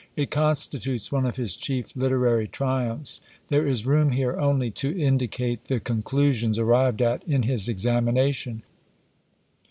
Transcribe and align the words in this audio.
It 0.15 0.31
constitutes 0.31 1.11
one 1.11 1.27
of 1.27 1.35
his 1.35 1.55
chief 1.55 1.95
literary 1.95 2.47
triumphs. 2.47 3.21
There 3.49 3.67
is 3.67 3.85
room 3.85 4.13
here 4.13 4.35
only 4.39 4.71
to 4.71 4.97
indicate 4.99 5.65
the 5.65 5.79
conclusions 5.79 6.57
arrived 6.57 7.03
at 7.03 7.23
in 7.27 7.43
his 7.43 7.69
examination. 7.69 8.63